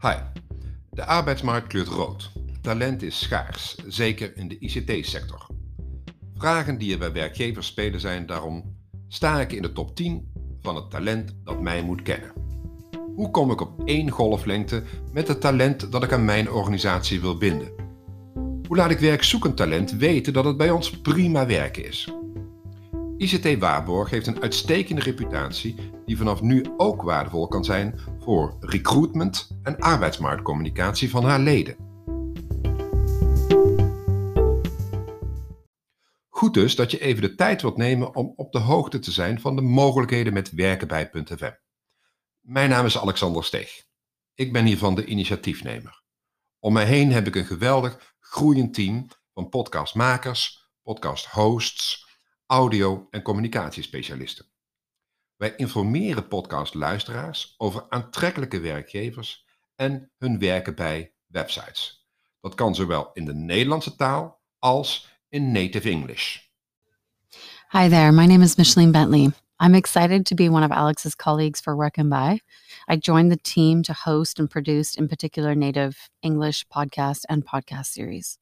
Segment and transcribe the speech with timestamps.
[0.00, 0.14] Hi.
[0.90, 2.30] De arbeidsmarkt kleurt rood.
[2.60, 5.46] Talent is schaars, zeker in de ICT-sector.
[6.34, 8.76] Vragen die er bij werkgevers spelen zijn daarom:
[9.08, 12.32] sta ik in de top 10 van het talent dat mij moet kennen?
[13.14, 14.82] Hoe kom ik op één golflengte
[15.12, 17.72] met het talent dat ik aan mijn organisatie wil binden?
[18.66, 22.12] Hoe laat ik werkzoekend talent weten dat het bij ons prima werken is?
[23.16, 25.74] ICT Waarborg heeft een uitstekende reputatie
[26.06, 27.94] die vanaf nu ook waardevol kan zijn
[28.28, 31.76] voor recruitment en arbeidsmarktcommunicatie van haar leden.
[36.28, 39.40] Goed dus dat je even de tijd wilt nemen om op de hoogte te zijn
[39.40, 41.52] van de mogelijkheden met werken bij .fm.
[42.40, 43.84] Mijn naam is Alexander Steeg.
[44.34, 46.02] Ik ben hiervan de initiatiefnemer.
[46.58, 52.06] Om mij heen heb ik een geweldig groeiend team van podcastmakers, podcasthosts,
[52.46, 54.57] audio- en communicatiespecialisten.
[55.38, 62.08] Wij informeren podcastluisteraars over aantrekkelijke werkgevers en hun werken bij websites.
[62.40, 66.38] Dat kan zowel in de Nederlandse taal als in native English.
[67.70, 69.30] Hi there, my name is Micheline Bentley.
[69.60, 72.40] I'm excited to be one of Alex's colleagues for Work and Buy.
[72.88, 77.86] I joined the team to host and produce, in particular, native English podcast and podcast
[77.86, 78.38] series.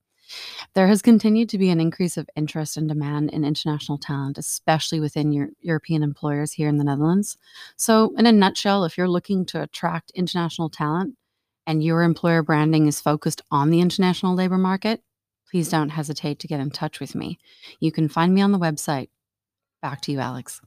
[0.74, 5.00] There has continued to be an increase of interest and demand in international talent, especially
[5.00, 7.36] within your European employers here in the Netherlands.
[7.77, 11.16] So, in a nutshell, if you're looking to attract international talent
[11.66, 15.02] and your employer branding is focused on the international labor market,
[15.50, 17.38] please don't hesitate to get in touch with me.
[17.80, 19.08] You can find me on the website.
[19.80, 20.60] Back to you, Alex.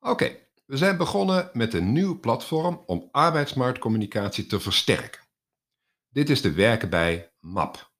[0.00, 0.36] Oké,
[0.66, 5.20] we zijn begonnen met een nieuw platform om arbeidsmarktcommunicatie te versterken.
[6.08, 7.94] Dit is de werken bij MAP.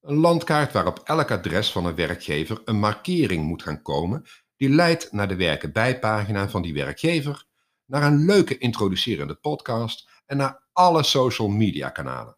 [0.00, 4.24] Een landkaart waarop elk adres van een werkgever een markering moet gaan komen
[4.56, 7.44] die leidt naar de werken bijpagina van die werkgever,
[7.84, 12.36] naar een leuke introducerende podcast en naar alle social media kanalen.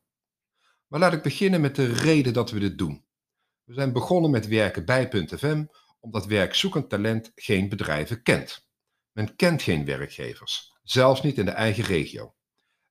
[0.87, 3.05] Maar laat ik beginnen met de reden dat we dit doen.
[3.65, 5.65] We zijn begonnen met werken bij.fm
[6.01, 8.69] omdat werkzoekend talent geen bedrijven kent.
[9.13, 12.35] Men kent geen werkgevers, zelfs niet in de eigen regio.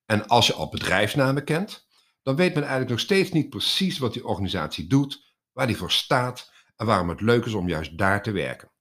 [0.05, 1.87] En als je al bedrijfsnamen kent,
[2.23, 5.91] dan weet men eigenlijk nog steeds niet precies wat die organisatie doet, waar die voor
[5.91, 8.71] staat en waarom het leuk is om juist daar te werken.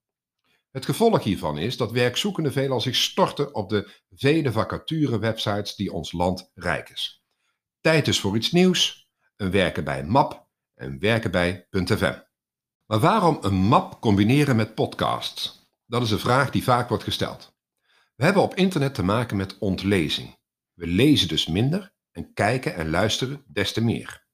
[0.70, 6.12] Het gevolg hiervan is dat werkzoekenden veelal zich storten op de vele vacature-websites die ons
[6.12, 7.24] land rijk is.
[7.80, 12.18] Tijd is voor iets nieuws, een werken bij MAP en werken bij .fm.
[12.86, 15.68] Maar waarom een map combineren met podcasts?
[15.86, 17.56] Dat is een vraag die vaak wordt gesteld.
[18.16, 20.38] We hebben op internet te maken met ontlezing.
[20.74, 24.26] We lezen dus minder en kijken en luisteren des te meer.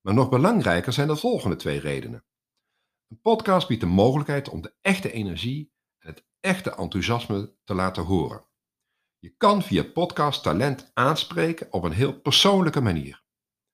[0.00, 2.24] Maar nog belangrijker zijn de volgende twee redenen.
[3.08, 8.02] Een podcast biedt de mogelijkheid om de echte energie en het echte enthousiasme te laten
[8.02, 8.46] horen.
[9.18, 13.22] Je kan via podcast talent aanspreken op een heel persoonlijke manier.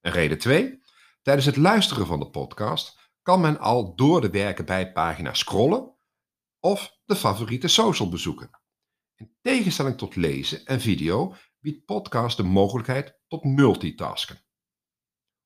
[0.00, 0.82] En reden 2.
[1.22, 5.96] Tijdens het luisteren van de podcast kan men al door de werken bij pagina scrollen
[6.60, 8.50] of de favoriete social bezoeken.
[9.14, 14.40] In tegenstelling tot lezen en video biedt podcast de mogelijkheid tot multitasken.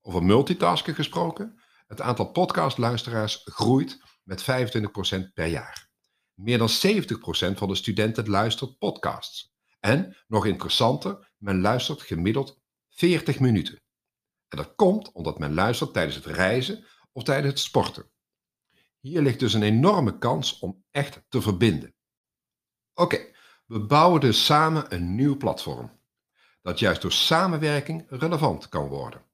[0.01, 5.89] Over multitasken gesproken, het aantal podcastluisteraars groeit met 25% per jaar.
[6.35, 6.73] Meer dan 70%
[7.57, 9.53] van de studenten luistert podcasts.
[9.81, 13.83] En, nog interessanter, men luistert gemiddeld 40 minuten.
[14.49, 18.11] En dat komt omdat men luistert tijdens het reizen of tijdens het sporten.
[19.01, 21.95] Hier ligt dus een enorme kans om echt te verbinden.
[22.95, 23.33] Oké,
[23.67, 25.94] we bouwen dus samen een nieuw platform
[26.65, 29.25] dat juist door samenwerking relevant kan worden.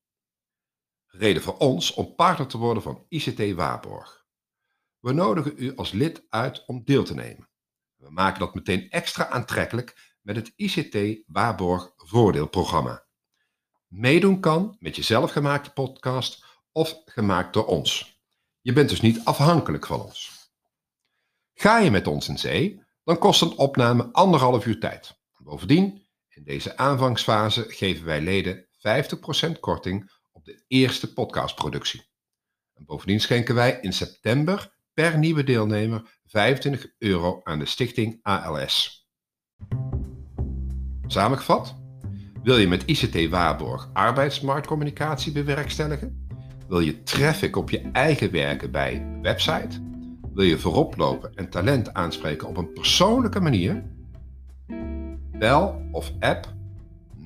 [1.06, 4.26] Reden voor ons om partner te worden van ICT Waarborg.
[4.98, 7.48] We nodigen u als lid uit om deel te nemen.
[7.96, 13.04] We maken dat meteen extra aantrekkelijk met het ICT Waarborg Voordeelprogramma.
[13.86, 18.20] Meedoen kan met je zelfgemaakte podcast of gemaakt door ons.
[18.60, 20.50] Je bent dus niet afhankelijk van ons.
[21.54, 25.19] Ga je met ons in zee, dan kost een opname anderhalf uur tijd.
[25.38, 28.67] Bovendien in deze aanvangsfase geven wij leden
[29.56, 32.09] 50% korting op de eerste podcastproductie.
[32.75, 39.09] En bovendien schenken wij in september per nieuwe deelnemer 25 euro aan de stichting ALS.
[41.06, 41.75] Samengevat,
[42.43, 46.29] wil je met ICT Waarborg arbeidsmarktcommunicatie bewerkstelligen?
[46.69, 49.88] Wil je traffic op je eigen werken bij website?
[50.32, 53.99] Wil je voorop lopen en talent aanspreken op een persoonlijke manier?
[55.40, 56.48] Bel of app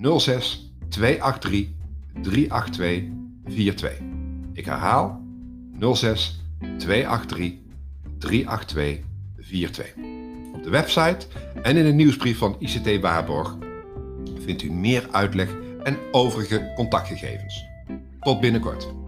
[0.01, 1.69] 06 283
[2.23, 3.11] 382
[3.45, 4.01] 42.
[4.53, 5.23] Ik herhaal
[5.79, 6.41] 06
[6.79, 7.53] 283
[8.19, 9.01] 382
[9.37, 9.95] 42.
[10.55, 11.27] Op de website
[11.63, 13.57] en in de nieuwsbrief van ICT Waarborg
[14.39, 15.49] vindt u meer uitleg
[15.83, 17.65] en overige contactgegevens.
[18.21, 19.04] Tot binnenkort.